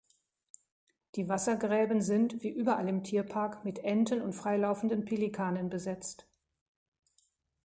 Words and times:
Die 1.13 1.29
Wassergräben 1.29 2.01
sind, 2.01 2.41
wie 2.41 2.49
überall 2.49 2.89
im 2.89 3.03
Tierpark, 3.03 3.63
mit 3.63 3.83
Enten 3.83 4.23
und 4.23 4.33
freilaufenden 4.33 5.05
Pelikanen 5.05 5.69
besetzt. 5.69 6.27